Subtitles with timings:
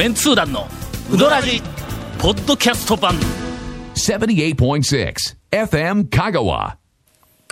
[0.00, 0.66] メンツー団の
[1.12, 1.60] ウドラジ
[2.18, 3.16] ポッドキャスト版。
[3.94, 5.14] 78.6
[5.50, 6.76] FM Kagawa.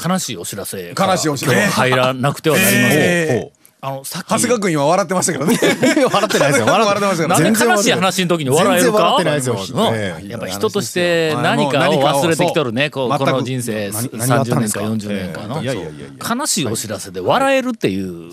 [0.03, 0.95] 悲しいお知らせ。
[0.99, 1.61] 悲しいお知らせ。
[1.67, 3.59] 入らなくてはなりません、えー。
[3.83, 4.29] あのさっき。
[4.31, 5.59] 長谷川君今笑ってましたけどね。
[5.61, 6.65] 笑ってないですよ。
[6.65, 10.31] 笑ってましたけどなんで全然悲しい話の時に笑える全然笑かってないですよ。
[10.31, 12.89] やっぱ人として何かを忘れてきとるね。
[12.89, 18.33] こうこの人生何何があった30年かんですか40年かの悲しいお知らせで笑えるっていう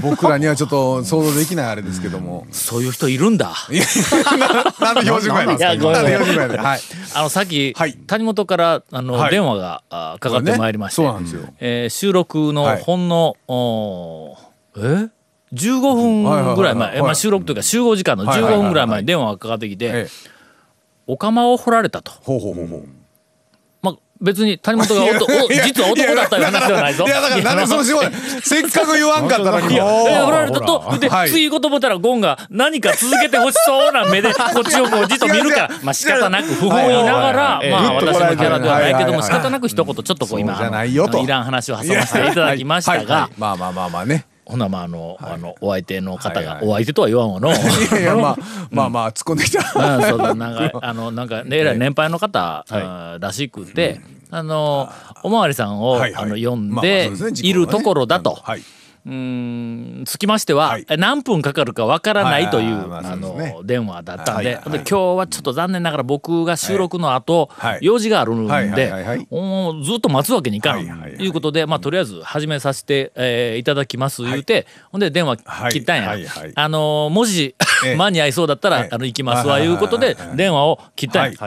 [0.00, 2.46] 僕らにはちょっと想像できないあれですけども。
[2.52, 3.52] そういう人いるんだ。
[4.80, 5.58] 何の標準語やねん。
[5.58, 6.58] いやごめん何の標準語やねん。
[6.58, 6.80] はい。
[7.14, 7.94] あのさっきはい。
[7.94, 9.30] 谷本からあのはい。
[9.30, 10.96] 電話があかかってまいりまして。
[10.96, 11.42] そうなんですよ。
[11.60, 12.82] えー収録のはい。
[12.82, 15.10] ほんのおーえ
[15.54, 16.96] ？15分ぐらい前。
[16.96, 20.08] えまあ収録というか集合時間の15分ぐらい前に電話がかかってきてええ。
[21.06, 22.12] お釜を掘られたと。
[22.22, 22.78] ほうほうほうほう。
[22.80, 23.01] まあ、
[24.22, 27.04] 別に谷本がお実は男だったいう話ではないぞ。
[27.04, 28.40] いやだからなんでそうしよう。
[28.42, 29.74] せっかく言わんかったのに。
[29.74, 31.30] いや、もういや掘られたと、で、はい。
[31.30, 35.62] 次言と思ったらゴンが何か続けてほしそうな目で こっちをこうじっと見るか。
[35.62, 40.52] ら、まあ仕方なく不本意ながら、はいまあはい私のキャラではないけども仕方なく一言ちょっとこう今、
[40.84, 43.28] いらん話を挟ませていただきましたが。
[43.30, 47.48] い、まあまあまあまあねほなまああの、あの、お相手の方が、お相手とは言わんわの。
[47.52, 47.54] い
[47.92, 48.36] やいやまあ
[48.70, 49.60] まあまあ突っ込んできた。
[49.60, 51.78] うん、そうだ、なんか、 あの、なんか、ね、えらい。
[51.78, 52.64] 年配の方、
[53.20, 54.90] らしくて、あの、
[55.22, 57.10] おまわりさんを、あの、呼んまあで
[57.42, 58.38] いるところだと。
[58.42, 58.62] はい
[59.04, 60.86] うん、つきましては、はい。
[60.88, 67.78] え何分かかるかわからないという、あの、電話だったんで、で今日はちょっと残念ながら僕が収録の後、はい。
[67.82, 75.38] 用事があるんで、おずっと待つわけにいかん、ということで、まあ、とりあえず始めさせて、えーいただきます言うて、ほんで電話
[75.70, 76.16] 切ったんや。
[76.54, 77.96] あのもし、ええ。
[77.96, 78.88] 間に合いそうだったら、ええ。
[78.92, 79.66] あの行きますわはい。
[79.66, 81.38] うことで電話を切ったんや。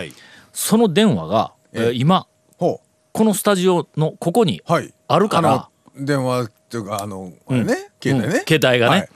[0.51, 4.61] その電話が、えーええ今ほこのスタジオのここに
[5.07, 8.33] あるから電話っていうかあのあれね携帯うん。
[8.33, 9.09] ね携帯がね、はい。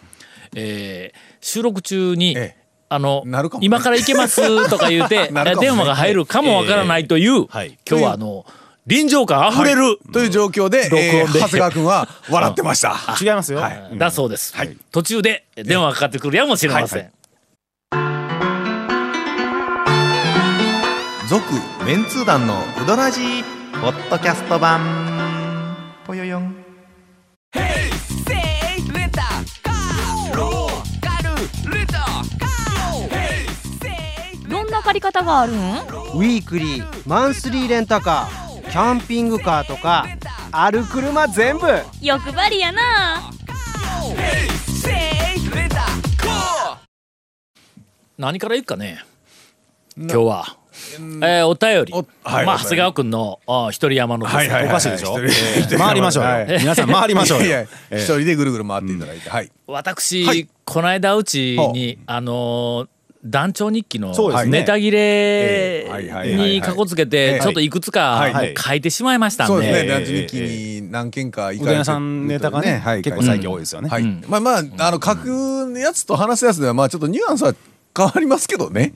[0.56, 2.66] えー収録中に、ええ。
[2.90, 3.40] あのね。
[3.62, 5.56] 今から行けますとか言うて、 ね。
[5.58, 7.78] 電話が入るかもわからないという、はい。
[7.90, 8.46] 今日はあの
[8.86, 11.18] 臨場感あふれる、という状況で録音で。
[11.20, 12.98] えー長谷川君は 笑ってました。
[13.22, 13.60] 違いますよ。
[13.60, 13.98] はい。
[13.98, 14.54] だそうです、
[14.92, 17.12] 途中で電話がかかってくるやもしれません、
[21.30, 21.44] 続
[21.86, 23.44] メンツー団のウドラジー
[23.82, 25.19] ポッドキャスト版
[34.90, 40.08] 借り方があるんウィークリーマンスリーレンタカーキャンピングカーとか
[40.52, 41.68] ある車全部。
[42.02, 42.82] 欲張りやな。
[48.18, 49.04] 何から言うかね
[49.96, 50.58] 今日は、
[51.22, 54.70] えーお便り、おはいまあ、長谷川君のあ一人山のです、はいはいはい。
[54.70, 55.24] おかしいでしょ？
[55.24, 56.30] 一人一人回りましょうよ。
[56.32, 56.48] はい。
[56.62, 57.46] 皆さん回りましょうよ。
[57.46, 59.52] いやいや一人でぐるぐる回っていただいてはい。
[59.68, 60.50] 私、はい。
[60.66, 62.88] この間うちに、あのー
[63.24, 64.14] 団長日記の
[64.46, 65.86] ネタ切れ
[66.38, 67.70] にかこつけえてえちょっとい。
[67.70, 69.84] くつか書いてしまいましたんそうですね。
[69.84, 73.02] で団地日記に何件か行うどん屋さんネタがね、はい。
[73.02, 73.90] 結構最近多いですよね。
[73.90, 74.24] はい、うん。
[74.28, 77.54] まあまああの書くやつと話すやつではまあちょっとニュアンスは
[77.96, 78.94] 変わりますけどね。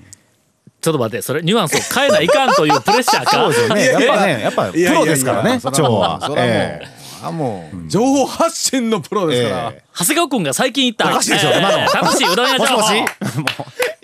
[0.81, 3.31] ちょっと待ってそれニュアンスを変えないかんというプレッシャーか。
[3.31, 3.85] そうですよね。
[3.85, 6.19] やっぱね、やっぱプロですからね、長は。
[6.21, 6.81] そらもう、え
[7.23, 7.87] あもう。
[7.87, 11.09] 情報発信のプロですから、え長谷川君が最近言った。
[11.11, 11.77] おかしいでしょえー今の。
[11.85, 12.77] 楽しいうどん屋情報。
[12.77, 13.43] もしもし？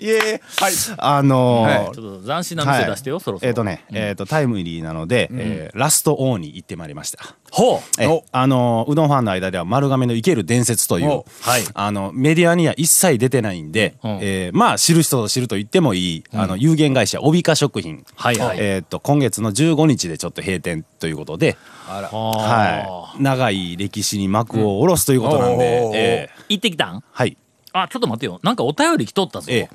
[0.02, 0.40] いえ。
[0.56, 0.72] はい。
[0.96, 3.48] あのーはいちょっと斬新な店出してよ、そろそろ。
[3.48, 7.18] えっとね、えっとタイムリーなので、えーラストオーに行ってまいりました。
[7.50, 8.02] ほう。
[8.02, 11.64] えおあのうどんファンの間では丸亀の生ける伝説というお、はい。
[11.74, 14.18] あのメディアには一切出てないんで、うん。
[14.22, 18.58] えーまあ知る人ぞ知ると言ってもいい、あの有限会社帯化食品、はいはい。
[18.60, 21.56] えーっと今月の15日でちょっと閉店ということで、
[21.88, 22.08] あら。
[22.12, 27.02] あはい、長い歴史に幕を下ろすということなんで、えー行ってきたん？
[27.10, 27.36] はい、
[27.72, 28.40] あちょっと待ってよ。
[28.42, 29.70] なんかお便り来とったぞ、ええ。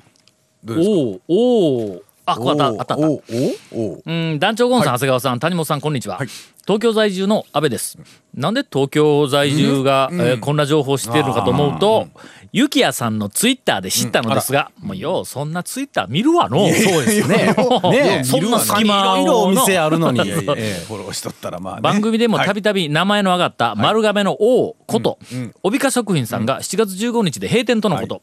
[0.64, 0.94] どうですか？
[0.94, 2.80] おおおおあこうあったあった。
[2.80, 6.18] あったうん団長ゴンさん、長谷川さん谷本さんこんにちは、
[6.66, 7.96] 東京在住の安倍です。
[8.34, 12.08] なんで東京在住が、えーこんな情報を知っているのかと思うと
[12.52, 16.58] ゆきやさんのツイッターで知ったのですが、もうようそんなツイッター見るわの。
[16.58, 17.54] そうですね。
[17.90, 19.16] ねそんな隙間を。
[19.16, 22.46] いろいろお店あるのに、いやいやえフォローしとったらまあ、ね、番組でもはい。
[22.46, 25.18] たびたび名前の挙がった丸亀の王こと、
[25.62, 28.22] 帯化食品さんが7月15日で閉店とのこと、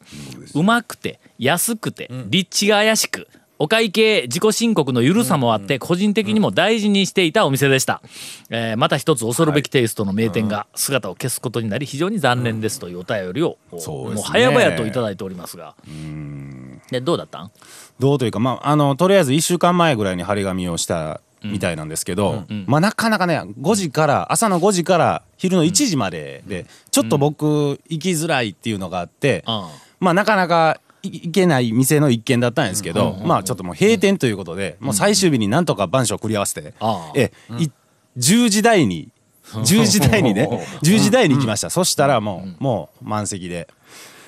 [0.54, 8.02] うまくて安くて立地が怪しくお会計自己申告の緩さもあって個人的にも大事にしていたお店でした、
[8.50, 14.46] えーまた一つ恐るべきテイストの名店が姿を消すことになり非常に残念ですというお便りを、そうですね。
[14.46, 15.74] もう早々といただいておりますが。
[16.90, 17.42] でどうだった？
[17.44, 17.50] ん
[17.98, 29.64] どうというか、まあ、あのとりあえず1週間前ぐらいに張り紙をしたみたいなんですけど、まあ、なかなかね5時から朝の5時から昼の1時まででちょっと僕行きづらいっていうのがあって、うん。
[30.00, 36.74] まあ、なかなかいけない店の一軒だったんですけど、まあちょっともう閉店ということで、もう最終日になんとか番所を繰り合わせて、
[37.14, 37.70] えい
[38.18, 39.10] 10時台に
[39.52, 40.48] 10時台にね
[40.82, 43.68] 10時台に行きました、そしたらもう、もう満席で。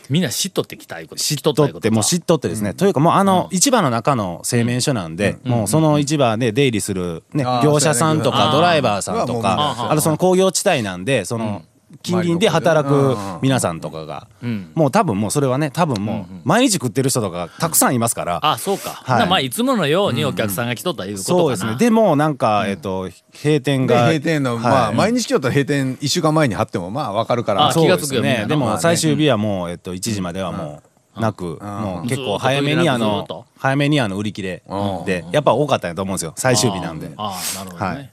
[0.09, 11.63] みんな知っとってきたいこと知っとってもう知っとってですね、というかもうあの市場の中の製麺所なんで、もうその市場で出入りする、ね業者さんとかドライバーさんとかあとその工業地帯なんでその
[12.03, 14.29] 近隣で働く皆さんとかが。
[14.75, 18.39] もう多分もうそれはね多分もう毎日食ってる人とかたくさんいますから。
[18.43, 19.19] あそうか、はい。
[19.21, 21.77] なまあいつものようにお客さんが来とったいうことかな、そうですね。
[21.77, 27.69] でもなんか、えっと閉店でが閉店の、まあ毎日来よったら閉店1週間前に貼ってもまあ分かるから。
[27.69, 28.47] あそうで気がつくよね。
[28.49, 30.83] でも最終日はもう、えっと、1時まではも
[31.17, 34.63] うなく、もう結構早めにあの早めにあの売り切れ
[35.07, 36.35] でやっぱ多かったんやと思うんですよ。
[36.37, 37.11] 最終日なんで。
[37.17, 38.11] ああなるほどね、はい。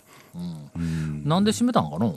[0.75, 2.11] うん、なんで閉めたんかな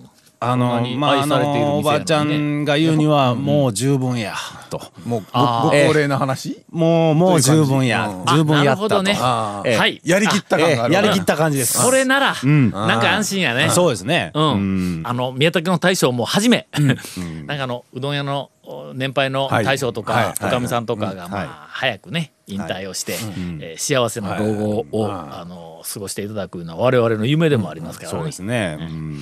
[0.52, 4.34] あのまああのおばちゃんが言うにはもう十分や
[4.70, 4.80] と。
[5.04, 6.62] もうご高齢な話？
[6.70, 8.08] もうもう十分や。
[8.08, 8.98] うん十分やったと。
[8.98, 9.22] あなるほ
[9.68, 9.76] どね。
[9.76, 10.00] はい。
[10.04, 11.80] やりきった感があるええやりきった感じです。
[11.80, 12.70] それなら、ん。
[12.70, 13.70] なんか安心やね。
[13.70, 14.30] そうですね。
[14.34, 15.02] うん、うん。
[15.04, 16.66] あの宮武の大将もはじめ、
[17.46, 21.48] なんかあのうどん屋のお年配の大将とか、おかみさんとかが、まあはい。
[21.68, 23.12] 早くね引退をして、
[23.60, 28.18] えー幸せな老後を、あの過ごしていただくのは我々の夢でもありますからね。
[28.18, 28.78] そうですね。
[28.80, 29.12] うん。
[29.14, 29.20] ま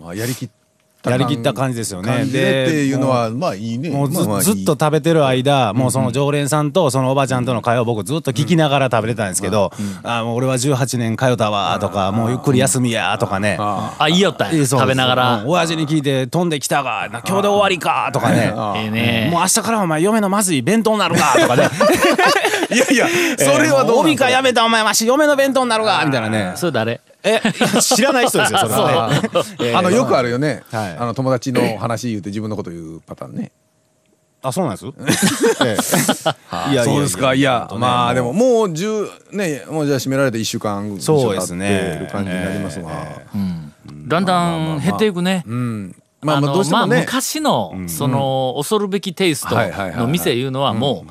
[0.00, 2.24] あやりきったやりきった感じですよね。
[2.26, 3.90] でっていうのはまあいいね。
[3.90, 4.44] もうず,、まあまあいい。
[4.44, 9.72] ずっと食べてる間もうその常連さんとそのおばちゃんとの会話を僕ずっと聞きながら食べてたんですけど
[10.04, 13.58] 「あーもう俺は18年通ったわ」とか「もうゆっくり休みや」とかね。
[13.60, 15.36] あいいよったん食べながら。
[15.38, 15.48] うん。
[15.48, 18.54] 親父に聞いて「飛んできたがな今日で終わりか」とかね。
[18.76, 19.28] ええね。
[19.32, 21.68] もう明日からお前嫁のまずい弁当になるかとかね。
[22.70, 23.06] いやいや
[23.38, 26.52] それはどう帯かやめたお前わし嫁の弁当になるかみたいなね。
[26.54, 27.00] それ誰？
[27.24, 27.40] え
[27.80, 29.20] 知らない人ですよそれはね。
[29.60, 30.96] ええあのよくあるよね、はい。
[30.96, 33.52] あの友達の話言うて自分のこと言うパターンね。
[34.42, 34.86] あそうなんです？
[35.64, 35.76] え
[36.68, 36.72] え。
[36.72, 37.34] いやそうですか。
[37.34, 37.78] いやね。
[37.78, 41.68] まあでももう十ねもうじゃあ閉められて1週間そうですね。
[41.68, 42.90] 経ってる感じになりますが、
[44.08, 45.44] だんだん減っていくね。
[45.46, 45.96] うん。
[46.22, 51.04] まああのまあどうしてもまあね、昔のその恐るべきテイストの店いうのはも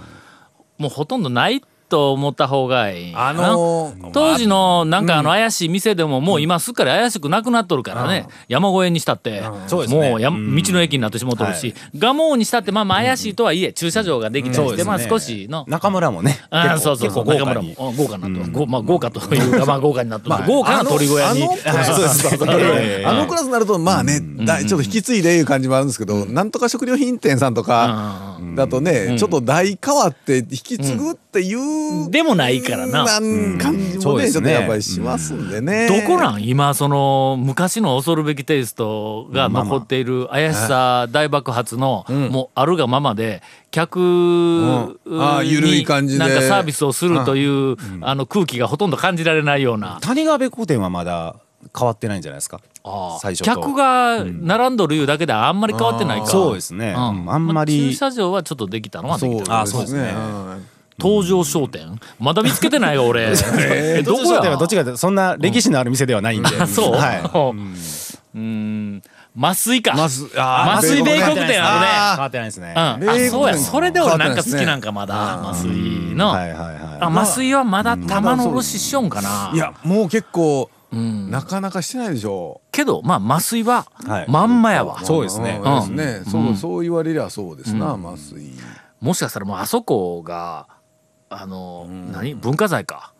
[0.77, 1.61] うもうほとんどない
[1.91, 8.27] と思った方がいいあのー当時のなんかあの怪しい店でももう今すっかり怪しくなくなっとるからね。
[8.47, 9.43] 山越えにしたって。
[9.67, 10.09] そうですね。
[10.09, 11.75] もうや道の駅になってしもうとるし。
[11.93, 15.65] 蒲生にしたってまあまあ怪しいとはいえ駐車場ができたりしてまあ少しの。
[15.67, 17.25] 中村もねあそうそうそう。
[17.25, 17.73] 中村も。
[17.97, 21.43] 豪華になってまあ豪華というかまあ豪華になってます豪華な鳥小屋に。
[21.43, 31.59] あのクラスになるとまあね、ちょっと引き継いでいう感じもあるんですけど、なんとか食料品店さんとかだとね、ちょっと代変わって引き継ぐっていう、
[32.09, 33.05] でもないからな。
[33.05, 33.57] なん。
[33.57, 34.33] 感じもね、そうですね。
[34.33, 35.87] ちょっとやっぱりしますんでね。
[35.87, 36.43] どこなん？
[36.43, 43.41] 今その昔の恐るべきテイストが残っている怪しさ大爆発のもうあるがままで
[43.71, 44.99] 客ん。
[45.19, 46.19] ああ緩い感じで。
[46.19, 49.99] なんかサービスをするというあの空気がほとんど感じられないような。
[50.01, 51.35] 谷川べこ店はまだ
[51.77, 52.59] 変わってないんじゃないですか？
[53.21, 53.45] 最初と。
[53.45, 56.31] 客が並んどるいうだけであんまり変わってないから。
[56.31, 57.31] そうですね、うん。
[57.31, 57.91] あんまり。
[57.91, 60.11] 駐車場はちょっとできたのはでそうきたあそうですね。
[60.15, 60.65] うん
[60.99, 63.33] 東上商店まだ見つけてないよ俺。
[63.59, 64.39] え どこや？
[64.51, 66.43] はどっちかそんな歴史のある店ではないん。
[66.43, 67.53] で、あそう、 は
[68.33, 69.01] うん。
[69.39, 69.93] 麻酔か。
[69.93, 73.53] 麻酔米国店い、変あわってないですね、るねうん、あそうや。
[73.53, 75.69] 店それで俺なんか好きなんかまだ麻酔
[76.15, 76.75] の、はいはいはい。
[76.99, 81.31] あ麻酔はまだ玉の卸ししよんかな、いやもう結構、ん。
[81.31, 84.25] なかなかしてないでしょけどまあ麻酔ははい。
[84.29, 85.61] まんまやわ、そうですね。
[85.63, 85.95] うん。
[85.95, 88.51] ですね、そうそう言われりゃそうですな、麻酔。
[89.01, 90.67] もしかしたらもうあそこが
[91.33, 92.35] あの、何？
[92.35, 93.13] 文化財か。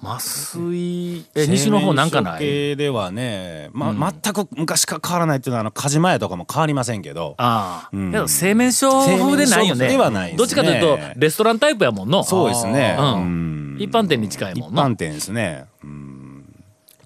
[0.00, 2.38] 麻酔え西の方なんかない？
[2.38, 7.34] 系ではね、ま全く昔から変わらないっていうのはあの火事前とかも変わりませんけど。
[7.38, 8.12] ああ、ん。
[8.12, 9.88] けど製麺所風でないよね。
[9.88, 10.36] ではないね。
[10.36, 12.22] どっちかというとレストランタイプやもんの。
[12.22, 13.14] そうですね、うん。
[13.14, 13.76] うん。
[13.80, 15.64] 一般店に近い一もんな般店ですね、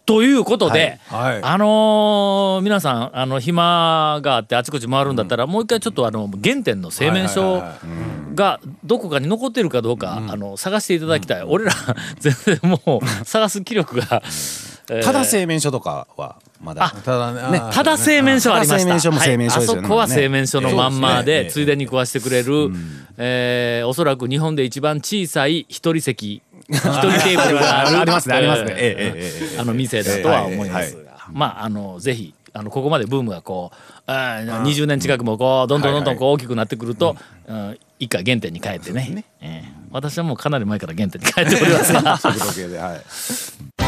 [0.05, 1.33] ということで、はい。
[1.35, 1.43] はい。
[1.43, 7.63] あのー皆さんあの暇があってあちこち回るんだったら、もう一回ちょっとあの原点の製麺所
[8.35, 11.73] がどこかに残っているかどうか、あの探していただきたい、俺ら
[12.19, 14.23] 全然もう探す気力が、
[14.91, 16.93] え ーただ製麺所とかはまだ。
[17.05, 18.95] ただねただ製麺所ありました。
[19.57, 22.71] あそこは製麺所のまんまでついでに食わしてくれる、
[23.19, 28.75] えーおそらく日本で一番小さい一人席一人テーブルがありますねありますね。
[28.77, 33.77] えーあの店だとは思いますが、まああのぜひあのここまでブームがこう
[34.07, 37.17] あー20年近くもこうどんどんどんどんこう大きくなってくると、
[37.47, 39.25] うん一回原点に帰ってね。
[39.41, 42.19] えー私はもうかなり前から原点に帰っておりますが。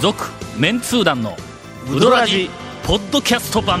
[0.00, 0.26] 続
[0.56, 1.36] メンツー団の
[1.92, 2.50] ウドラジ
[2.84, 3.80] ポッドキャスト版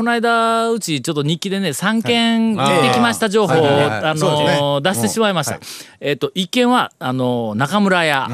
[0.00, 5.60] この間うちちょっと日記でね3件行ってきました情報を、あの出してしまいました。
[6.00, 8.26] えっ、と一件はあの中村屋、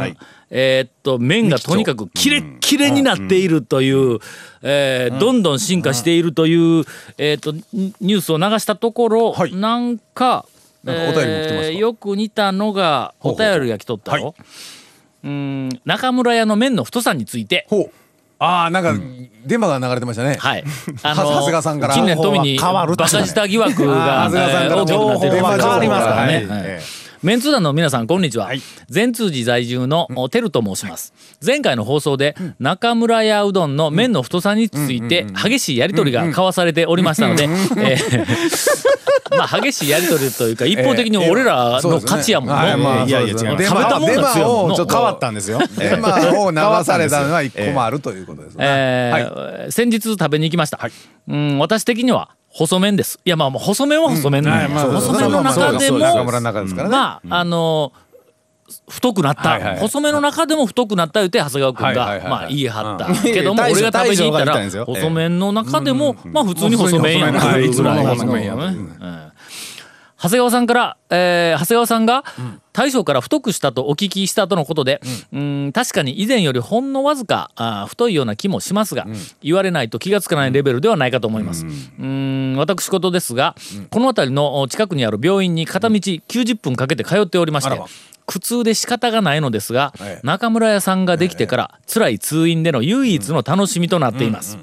[0.49, 4.21] えーっと麺がとにかくキレッキレになっているという、
[4.63, 6.85] えーどんどん進化しているという、
[7.19, 9.53] えーっとニニュースを流したところ、はい。
[9.53, 10.47] なんか
[10.87, 14.37] えーよく似たのがお便りが来とったよ。
[15.25, 17.67] うん中村屋の麺の太さについて。
[17.69, 18.06] ほう
[18.39, 18.95] ああなんか
[19.47, 20.37] 電波が流れてましたね。
[20.39, 20.65] はい。
[21.03, 21.95] あ 長谷川さんから。
[21.95, 26.47] 近年富に変わるってバカ舌疑惑が長谷川さんから情報が変わりますからね
[27.27, 28.53] メンツー団の皆さんこんにちは、
[28.89, 31.13] 善通寺在住のおテルと申します。
[31.45, 38.27] 前回の放送で中村屋うどんの麺の太さについて激しいやり取りが交わされておりましたのでえー
[39.37, 45.61] まあ激しいやり取りというか一方的に俺らの勝ちやもんはいまあのいやいや違いますねデマ食べたもんが強いもんのデマをちょっと変わったんですよ。
[45.79, 46.09] デマ
[46.41, 48.65] を流されたのは一個もあるということですね。
[48.65, 49.25] えはい。
[49.67, 50.79] ー先日食べに行きました、
[51.27, 53.21] うん私的には細麺です。
[53.23, 55.99] いやまあもう細麺は細麺なんや細麺の中でも
[56.89, 57.93] まああの
[58.89, 62.31] 太くなった、はいはい細めの中でも太くなった言うて長谷川君が、はいはいはいはい。
[62.31, 63.15] まあ言い張った、うん。
[63.23, 68.59] けども俺が食べに行ったら細麺の中でも、まあ普通に細麺やんというぐらいはいいつもの細麺やと。
[68.59, 69.33] うん。
[70.19, 72.25] 長谷川さんから、えー長谷川さんが
[72.77, 75.01] 大将から太くしたとお聞きしたとのことで、
[75.33, 79.07] うん、確かに以前よりほんのわずかあー太いような気もしますが、
[79.43, 81.65] 言われないと気がつかないレベルではないかと思います。
[81.65, 82.55] うん。
[82.59, 83.57] 私事ですが、
[83.89, 87.81] この辺りのお近くにある病院に片道90分かけて通っておりまして、
[88.27, 94.59] 苦痛で仕方がないのですが、ええ中村屋さんができてから辛い通院での唯一の楽しみとなっています。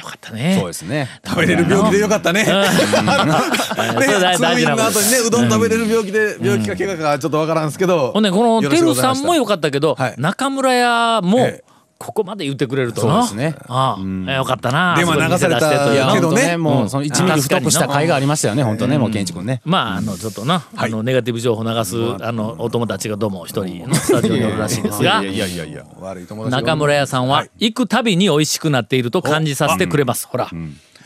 [0.00, 0.56] よかったね。
[0.58, 1.08] そうですね。
[1.26, 2.44] 食べれる病気でよかったね。
[2.44, 2.52] ね、通
[4.60, 8.12] 院の後にね、うどん食べれる病気で、病気か怪我かちょっとわからんすけど。
[8.12, 11.69] ほんでこのよろしテルくございましたさんも良かったけど、はい中村屋もええ
[12.00, 13.26] ここまで言ってくれるとな。
[13.26, 13.62] そうですね。
[13.68, 14.96] ああ、よかったな。
[14.96, 15.68] でも流された
[16.14, 19.60] けどねもうその1ミリ太くした甲斐がありましたよね、本当ね、もう健一君ね。
[19.66, 30.26] まあ、あの、ちょっとな、あの、ネガティブ情報流す、あの、お友達がどうも一人のスタジオにおるらしいですが、いやいやいや、悪い友達が中村屋さんは行くたびに美味しくなっていると感じさせてくれます。
[30.26, 30.48] ほら。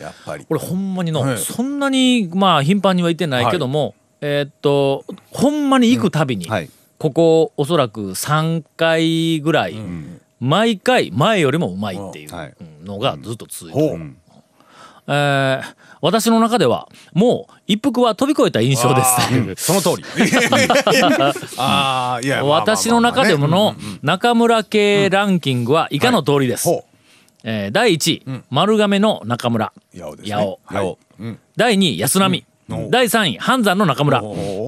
[0.00, 0.46] やっぱり。
[0.48, 1.38] 俺ほんまにの、はい。
[1.38, 6.70] そんなにまあ頻繁には行ってないけども、えーっとほんまに行くたびに、はい。
[6.98, 9.76] ここおそらく3回ぐらい、
[10.44, 12.54] 毎回前よりもうまいっていうはい。
[12.84, 14.00] のがずっと続いてる、ほう。
[15.08, 15.62] えー
[16.00, 19.02] 私の中ではもう一服は飛び越えた印象で
[19.56, 19.64] す。
[19.64, 20.04] その通り。
[21.56, 26.84] ああ、いや、私の中でもの中村系ランキングは以下の通りです、ほ
[27.42, 29.72] えー第1位、丸亀の中村。
[29.94, 29.98] う。
[29.98, 30.36] 八尾ですね。
[30.66, 30.98] 八尾。
[31.20, 31.36] はい。
[31.56, 32.44] 第2位安波、
[32.90, 34.20] 第3位半山の中村。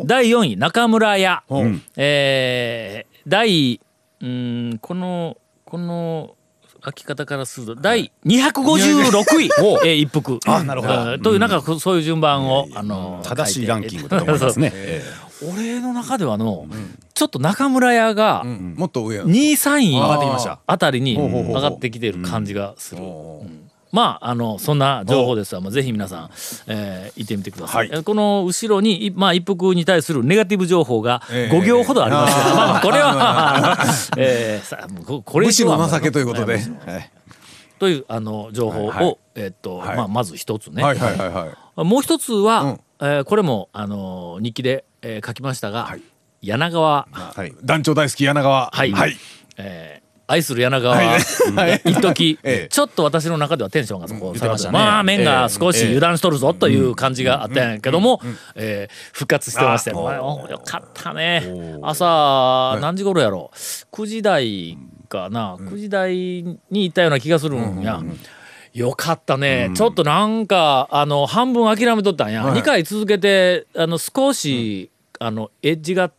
[0.06, 1.42] 第4位中村屋、
[1.98, 3.78] えー第
[4.22, 5.36] うんこの
[5.76, 6.36] この
[6.80, 9.50] 開き方からすると第256位、
[9.84, 10.38] えー一服。
[10.46, 11.18] あなるほど。
[11.18, 14.72] というなんかこそういう順番をあの正しいランキングだと思いますね。
[15.46, 16.66] 俺の中ではの
[17.12, 18.74] ちょっと中村屋がうん。
[18.78, 19.24] もっと上や。
[19.24, 20.60] 2位3位上がってきました。
[20.66, 23.02] あたりに上がってきている感じがする。
[23.96, 25.62] まあ、あの、そんな情報ですわ。
[25.62, 26.30] まあ、ぜひ皆さん、
[26.66, 27.88] えー、行ってみてください。
[27.88, 33.78] はいこの後ろに、いまあ、一服に対するネガティブ情報がええ5行ほどありますが、ええまあ、これは、
[34.18, 36.54] えー、さここれ以上はむ情けということで。
[36.54, 37.10] はい
[37.78, 40.82] という、あの、情報を、はいはいえっと、はいまあ、まず一つね。
[40.82, 41.84] はいはいはいはい。
[41.84, 46.02] もう一つは、うんえーこれも、あの、日記で、えー書きましたが、はい
[46.42, 47.52] 柳川、はい。
[47.64, 48.70] 団長大好き柳川。
[48.72, 49.16] はいはい。
[49.56, 51.24] えー愛する柳川一
[52.00, 52.68] 時、 ええ。
[52.68, 55.84] ちょっと私の中ではテンションがそこ下がってまあ麺が少しええ。
[55.86, 58.20] 油断しとるぞという感じがあったんやけども、
[58.56, 61.42] えー復活してまして、よかったね。
[61.82, 63.50] 朝何時頃やろ
[63.92, 64.76] 9時台
[65.08, 68.00] かな？9時台に行ったような気がするんや。
[68.72, 72.60] よかったね、ちょっとなんかあの半分諦めとったんや、はい。
[72.60, 76.10] 2回続けてあの少し、あのエッジが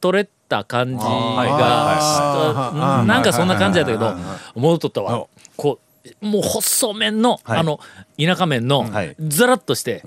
[0.00, 4.16] 取れた感じがなんかそんな感じやったけど
[4.54, 5.20] 戻っとったわ。
[5.20, 5.78] おこ
[6.22, 7.58] うもう細麺の、はい。
[7.58, 7.80] あの
[8.18, 9.16] 田舎麺のはい。
[9.18, 10.02] ザラッとして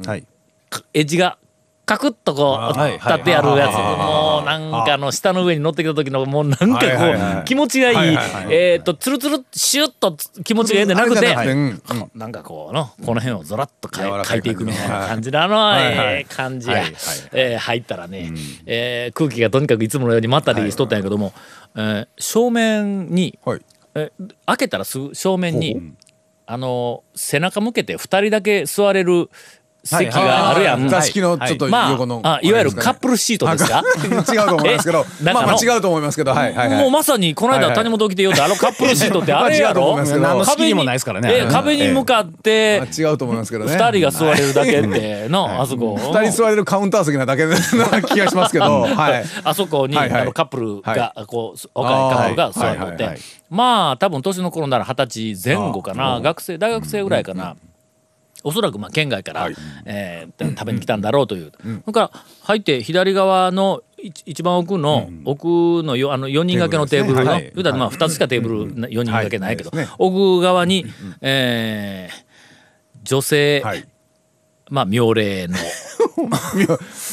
[0.93, 1.37] エッジが
[1.89, 2.43] カクッとこ
[2.75, 3.73] うはい立ってあるやつ。
[3.73, 8.17] はいもうなんかあの下の上に乗ってきた時のもうなんかこうい気持ちがいい。
[8.51, 10.87] えっとツルツルシュッと気持ちがいいん。
[10.89, 11.33] じゃなくて
[12.13, 16.93] なんかこうのこの辺をゾラッとかいていくみたいな感じのあのええ感じやはいはい。
[17.33, 18.31] えー入ったらね
[18.67, 21.33] えー空気がとにかくいつものようにまったりしとったんやけども
[21.75, 23.61] えー正面にはい。
[23.95, 24.11] え
[24.45, 25.93] 開けたらすぐ正面に
[26.45, 29.29] あの背中向けて2人だけ座れる
[29.83, 30.87] 席があるやん。
[30.89, 32.19] 座敷のちょっとま横の。
[32.23, 33.81] あ、あいわゆるカップルシートですか？
[34.33, 35.05] 違うと思いますけど。
[35.21, 36.79] えまあまあ違うと思いますけど、はいはいはい。
[36.79, 39.93] もうまさにこの間谷本起きて言うとあの カップルシートってあれやろ？
[39.93, 40.23] いますけど。
[40.25, 41.29] 何の仕切りもないですからね。
[41.33, 43.71] え壁に向かってまあ違うと思いますけどね。
[43.73, 45.97] 二人が座れるだけってのあそこ。
[45.97, 47.55] 二人座れるカウンター席なだけな
[48.01, 49.23] 気がしますけど、はい。
[49.43, 53.17] あそこにあのカップルがこう若いカップルが座ってはいはいはい。
[53.49, 56.19] まあ多分年の頃なら二十歳前後かな。
[56.21, 57.55] 学生大学生ぐらいかな。
[58.43, 59.49] おそらくまあ県外から、
[59.85, 62.11] えー食べに来たんだろうという、それから
[62.43, 67.51] 入って左側の一一番奥の、奥のよあの4人掛けのテーブルの、ね。
[67.53, 69.87] 言うたらまあ2つしかテーブル4人掛けないけど、はい。
[69.97, 70.85] 奥側に、
[71.21, 72.29] えー
[73.03, 73.87] 女性、はい。
[74.69, 75.57] まあ妙齢の。
[76.17, 76.27] お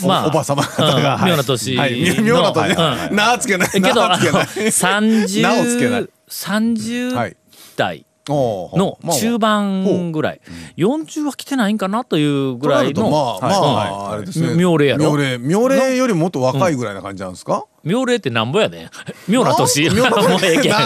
[0.06, 1.16] まあ おば様方が。
[1.16, 1.28] うん。
[1.28, 2.20] 妙な年のはい。
[2.22, 2.70] 妙な年。
[3.10, 3.70] うんなあつけない。
[3.70, 4.44] けど、なあつけない。
[4.46, 6.02] 30、なおつけない。
[6.02, 7.36] は30い。
[7.76, 9.16] 代のまあ。
[9.16, 10.40] 中盤ぐらい、
[10.76, 13.16] 40は来てないんかなというぐらいの、ま
[13.48, 14.54] あああれですね。
[14.54, 15.12] 妙齢やろ。
[15.12, 15.38] 妙齢。
[15.38, 17.64] 妙齢よりもっと若いぐらいな感じなんですか？
[17.84, 18.90] 妙齢ってなんぼやねん。
[19.28, 19.88] 妙な年。
[19.90, 19.98] もう
[20.42, 20.72] ええけん。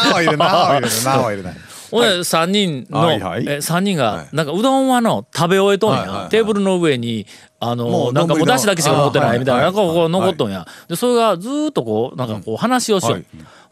[1.90, 3.44] ほんで3人の、はいはい。
[3.48, 4.28] え3人がはい。
[4.32, 7.26] なんかうどんはの食べ終えとんや、テーブルの上に
[7.58, 13.24] あものなんかもう出汁だけしか残ってないみたいななんかこう残っとんや、でそれがずーっとこうなんかこう話をしよう、はい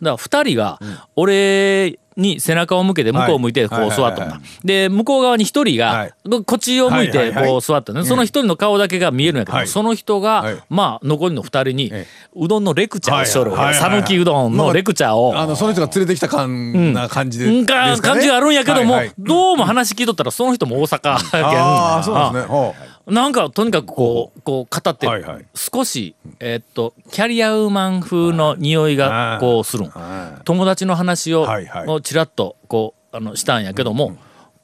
[0.03, 0.79] だから2人が
[1.17, 4.41] 俺に背中を向けて向こうを向いてこう座っとんだ。
[4.65, 9.69] で向こう側に1人はがこっちを向いてこう座ったねその1人の顔だけが見えるんやけど、はい。
[9.69, 10.63] その人が、はい。
[10.69, 13.53] まあ残りの2人にえうどんのレクチャーをしとる。
[13.53, 15.39] 讃岐うどんのレクチャーを。
[15.39, 22.88] あのその人が連れてきた感な感じでで感じがあるんやけども、どうも話聞いとったらその人も大阪やけんああそうですね。
[23.09, 25.47] なんかとにかくこうこう語って、はいはい。
[25.55, 29.89] 少しえーっとキャリアウーマン風の匂いがこうするん。
[29.89, 32.03] は友達の話をはいはい。
[32.03, 34.17] ちらっとこうあのしたんやけども、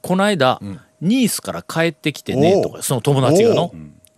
[0.02, 0.60] この間、
[1.00, 3.72] ニースから帰ってきてねとかその友達がの。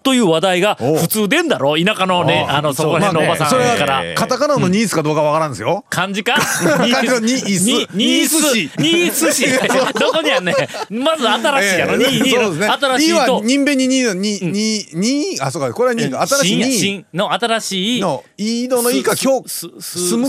[0.06, 1.76] という話題が普通でんだろ？
[1.76, 4.14] 田舎のねあのそこら辺のおばさんそれはから。
[4.14, 5.84] カタカナのニースかどうかわからんですよ。
[5.90, 6.34] 漢字か？
[6.38, 7.92] 漢字のニースニニース。
[7.92, 8.54] ニース。
[8.54, 9.46] 市ニース市。
[9.98, 10.52] どこにあんね
[10.90, 10.98] ん？
[11.02, 12.68] まず新しいやろ、ニーニーね。
[12.68, 15.72] 新しいといは人弁にニーのニーニーニーあそうか。
[15.72, 18.00] これはニーか新しいの新しい。
[18.00, 20.28] のイードのイか今日すむ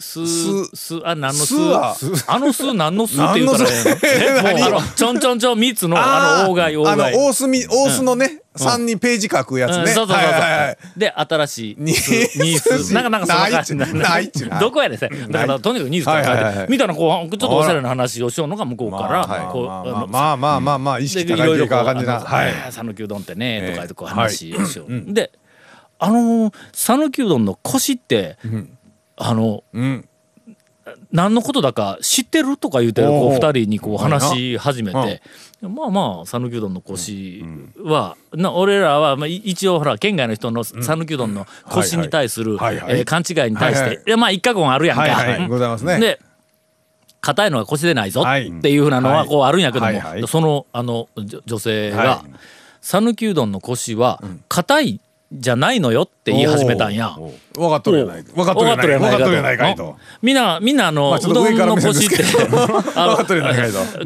[0.00, 0.76] すす。
[0.76, 1.54] すあ何のす
[2.26, 4.50] あのす何のすって言うたらええの？
[4.50, 7.14] えもうあのちょんちょんちょん三つのあの大貝大あの貝。
[7.14, 9.82] 大隅大須のね三にページ書くやつね。
[9.82, 13.74] うんそうそうそうそう、はいはいはいで新しいニースニースなんかなんかそんな感じ。
[13.76, 13.98] ないっちゅう。
[13.98, 14.48] ないっちゅう。
[14.48, 15.06] な どこやねんだ
[15.40, 19.52] からとにかくニースから書いて、みたいなこうちょっとおしゃれな話をしようのが向こうから、はい。
[19.52, 22.20] こう、まあまあまあまあまあ意で識高いというか感じな。
[22.20, 22.52] はい。
[22.70, 25.32] 讃岐うどんってねとかこうええ話をしよう、で
[25.98, 28.38] あの讃岐うどんのコシって、
[29.20, 30.06] あのうん。
[31.12, 35.22] 何のことだか知ってるとか言うてこうおう二人にこう話し始めて、
[35.62, 37.44] まあまあ讃岐うどんのコシ
[37.78, 45.46] は、な俺らはまあい一応ほら県外の人の讃岐うどんのコシに対する勘違いに対して、まあ一過言あるやんか。
[45.48, 46.00] ございますね。
[46.00, 46.20] で
[47.20, 48.48] 硬いのが腰でないぞはい。
[48.48, 51.08] っていうふうなのはこうあるんやけども、そのあの
[51.46, 52.24] 女性はが
[52.80, 55.00] 讃岐、うどんの腰は硬い
[55.32, 57.16] じゃないのよって言い始めたんや。
[57.54, 58.32] 分かっとるやないか。
[58.34, 58.98] 分かっとるやないか。
[58.98, 59.96] 分かっとるやないかいと。
[60.22, 62.24] みんなみんな あの、うどんの腰って。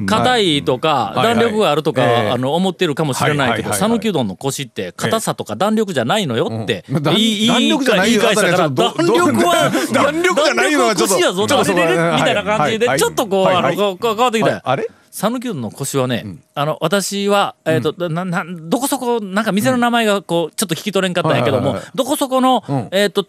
[0.07, 1.35] 硬いとかはい。
[1.35, 11.15] 弾力があるとか、あの思ってるかもしれないけど讃岐うどんの腰って硬さとか弾力じゃないのよって言い返したからど弾力は 弾力じゃないのはちょっと。
[11.15, 14.51] 腰やぞみたいな感じではいちょっとこうあの変わってきた。
[14.51, 14.89] よあれ？
[15.17, 22.89] 讃岐うどんの腰はね、あの私は、えーとななどこそこなんか店の名前がこうちょっと聞き取れんかったんやけども、どこそこの、ん。
[22.91, 23.25] えっ、と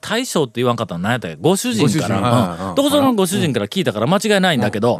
[0.00, 1.36] 大将って言わんかったの何やったっけ？
[1.40, 2.74] ご主人から、はいうん。
[2.74, 4.98] どこそこのご主人から聞いたから間違いないんだけど、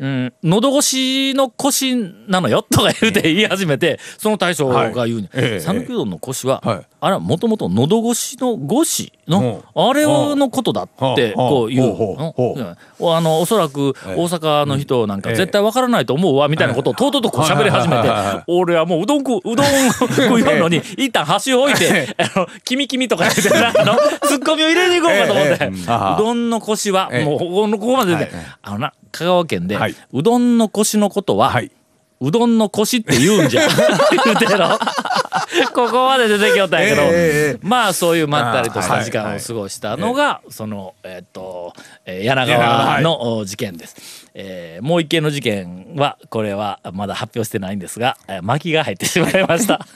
[0.00, 0.32] うん。
[0.42, 1.94] 喉越しの腰
[2.26, 5.60] なのよとか言うて言い始めてその大将が言うにええ。
[5.60, 6.86] 讃岐うどんの腰は、はい。
[7.02, 12.16] あれはもともと喉越しの越しの、あれのことだってこう言う。
[12.18, 15.36] あのおそらく大阪の人なんかええ。
[15.36, 18.08] 絶対わからないと思うわみたいなことをとうとうとこう喋り始めて
[18.46, 23.42] 俺はもううどん食ううどん食いよんのに 一旦箸を置いて「あの君君」とか言って
[23.84, 25.66] のツッコミを入れに行こうかと思って。
[25.66, 27.24] うどんの腰はええ。
[27.24, 28.30] もうここのここまでで。
[28.62, 29.94] あのな香川県ではい。
[30.12, 31.70] うどんの腰のことははい。
[32.20, 33.62] うどんの腰って言うんじゃ
[34.24, 34.78] 言うてろ
[35.72, 41.72] ここまで出てきよったんやけど、ええええまあそういうまったりとした時間を過ごしたのが、そのえっ、と、
[42.04, 49.86] えー柳川のお事件です、えーもう一件の事件はこれはまだ発表してないんですが、えー巻きが入ってしまいました。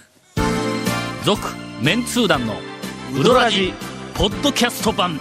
[1.24, 1.40] 続
[1.80, 2.54] メンツー団の
[3.18, 3.74] ウドラジ
[4.14, 5.20] ポッドキャスト版